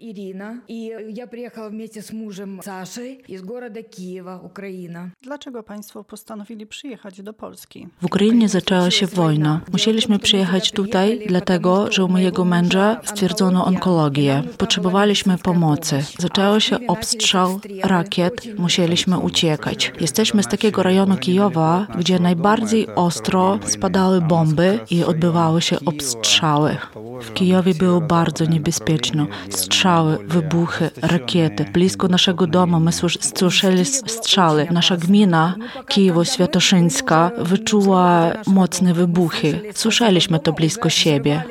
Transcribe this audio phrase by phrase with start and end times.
[0.00, 0.60] Ирина.
[0.68, 5.10] И я приехала вместе с мужем Сашей из города Киева, Украина.
[5.22, 7.88] Dlaczego Państwo postanowili przyjechać do Polski?
[8.00, 9.60] W Ukrainie zaczęła się wojna.
[9.72, 14.42] Musieliśmy przyjechać tutaj, dlatego że u mojego męża stwierdzono onkologię.
[14.58, 16.02] Potrzebowaliśmy pomocy.
[16.18, 19.92] Zaczęło się obstrzał rakiet, musieliśmy uciekać.
[20.00, 26.76] Jesteśmy z takiego rejonu Kijowa, gdzie najbardziej ostro spadały bomby i odbywały się obstrzały.
[27.22, 29.26] W Kijowie było bardzo niebezpieczno.
[29.50, 31.64] Strzały, wybuchy, rakiety.
[31.72, 34.66] Blisko naszego domu my słysz- słyszeli strzały.
[34.70, 35.54] Nasza gmina
[35.88, 39.60] Kijewo-Świętoszyńska wyczuła mocne wybuchy.
[39.74, 41.42] Słyszeliśmy to blisko siebie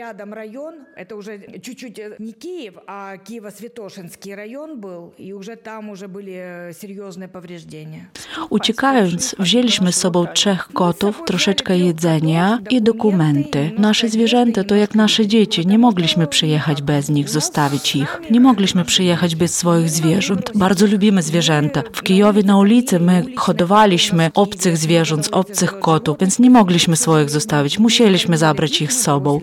[0.00, 5.90] Рядом район, это уже чуть-чуть э, не Киев, а Киево-Святошинский район был, и уже там
[5.90, 8.10] уже были э, серьезные повреждения.
[8.50, 13.70] Uciekając, wzięliśmy z sobą trzech kotów, troszeczkę jedzenia i dokumenty.
[13.78, 15.66] Nasze zwierzęta to jak nasze dzieci.
[15.66, 18.20] Nie mogliśmy przyjechać bez nich, zostawić ich.
[18.30, 20.50] Nie mogliśmy przyjechać bez swoich zwierząt.
[20.54, 21.82] Bardzo lubimy zwierzęta.
[21.92, 27.78] W Kijowie na ulicy my hodowaliśmy obcych zwierząt, obcych kotów, więc nie mogliśmy swoich zostawić.
[27.78, 29.40] Musieliśmy zabrać ich z sobą.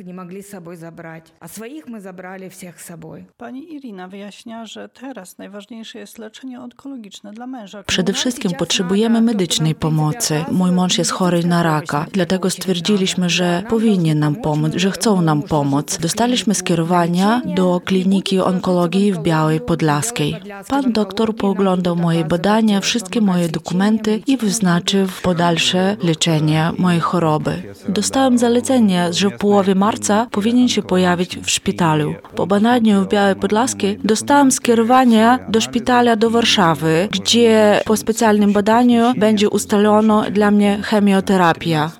[0.00, 1.32] их не могли с собой забрать.
[1.40, 3.26] А своих мы забрали всех с собой.
[3.36, 7.82] Pani Irina wyjaśnia, że teraz najważniejsze jest leczenie onkologiczne dla męża.
[7.82, 10.44] Przede wszystkim potrzebujemy medycznej pomocy.
[10.52, 15.42] Mój mąż jest chory na raka, dlatego stwierdziliśmy, że powinien nam pomóc, że chcą nam
[15.42, 15.98] pomóc.
[15.98, 20.36] Dostaliśmy skierowania do kliniki onkologii w Białej Podlaskiej.
[20.68, 27.62] Pan doktor pooglądał moje badania, wszystkie moje dokumenty i wyznaczył podalsze leczenie mojej choroby.
[27.88, 32.15] Dostałem zalecenie, że w połowie marca marca powinien się pojawić w szpitalu.
[32.35, 39.13] Po badaniu w Białej Podlaskiej dostałam skierowanie do szpitala do Warszawy, gdzie po specjalnym badaniu
[39.17, 41.91] będzie ustalono dla mnie chemioterapia.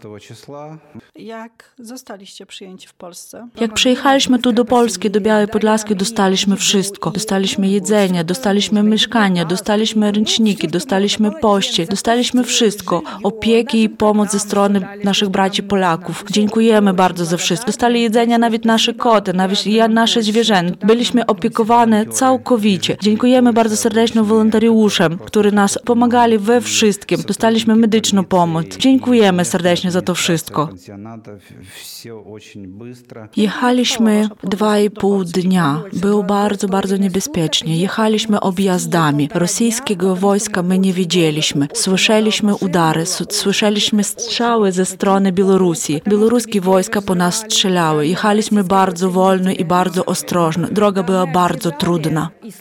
[1.16, 3.48] Jak zostaliście przyjęci w Polsce?
[3.60, 7.12] Jak przyjechaliśmy tu do Polski, do Białej Podlaskiej, dostaliśmy wszystko.
[7.12, 13.02] Dostaliśmy jedzenie, dostaliśmy mieszkanie, dostaliśmy ręczniki, dostaliśmy poście, dostaliśmy wszystko.
[13.24, 16.24] Opieki i pomoc ze strony naszych braci Polaków.
[16.32, 19.60] Dziękujemy bardzo za wszystko dostali jedzenia nawet nasze koty, nawet
[19.90, 20.88] nasze zwierzęta.
[20.88, 22.98] Byliśmy opiekowani całkowicie.
[23.02, 27.22] Dziękujemy bardzo serdecznie wolontariuszom, którzy nas pomagali we wszystkim.
[27.28, 28.66] Dostaliśmy medyczną pomoc.
[28.78, 30.70] Dziękujemy serdecznie za to wszystko.
[33.38, 35.84] Jechaliśmy dwa i pół dnia.
[35.94, 37.78] Było bardzo, bardzo niebezpiecznie.
[37.78, 39.30] Jechaliśmy objazdami.
[39.34, 41.68] Rosyjskiego wojska my nie widzieliśmy.
[41.74, 46.02] Słyszeliśmy udary, słyszeliśmy strzały ze strony Białorusi.
[46.08, 48.08] Białoruskie wojska po nas strzelały strzelały.
[48.08, 50.68] Jechaliśmy bardzo wolno i bardzo ostrożno.
[50.68, 52.30] Droga była bardzo trudna.
[52.44, 52.52] I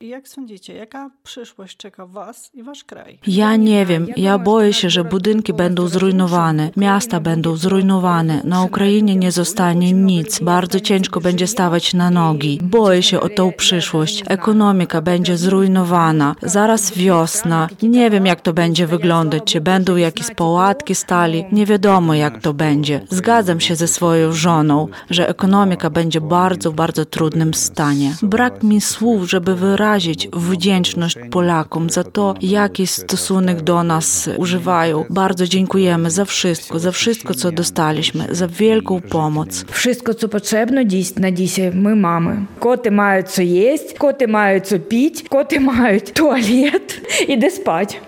[0.00, 3.18] Jak sądzicie, jaka przyszłość czeka was i wasz kraj?
[3.26, 4.06] Ja nie wiem.
[4.16, 8.40] Ja boję się, że budynki będą zrujnowane, miasta będą zrujnowane.
[8.44, 10.40] Na Ukrainie nie zostanie nic.
[10.40, 12.58] Bardzo ciężko będzie stawać na nogi.
[12.62, 14.22] Boję się o tą przyszłość.
[14.28, 16.36] Ekonomika będzie będzie zrujnowana.
[16.42, 17.68] Zaraz wiosna.
[17.82, 19.42] Nie wiem, jak to będzie wyglądać.
[19.44, 21.44] Czy będą jakieś pałatki stali?
[21.52, 23.00] Nie wiadomo, jak to będzie.
[23.10, 28.14] Zgadzam się ze swoją żoną, że ekonomika będzie bardzo, bardzo trudnym stanie.
[28.22, 35.04] Brak mi słów, żeby wyrazić wdzięczność Polakom za to, jaki stosunek do nas używają.
[35.10, 39.64] Bardzo dziękujemy za wszystko, za wszystko, co dostaliśmy, za wielką pomoc.
[39.70, 42.44] Wszystko, co potrzebne, dziś na dzisiaj my mamy.
[42.60, 44.99] Koty mają co jeść, koty mają co pić.
[45.00, 47.98] спіть, коти мають туалет, іди спать.